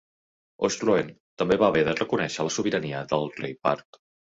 [0.67, 1.13] Osroene
[1.43, 4.07] també va haver de reconèixer la sobirania del rei part.